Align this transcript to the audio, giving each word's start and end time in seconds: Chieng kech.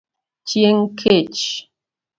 Chieng 0.47 0.83
kech. 0.99 1.39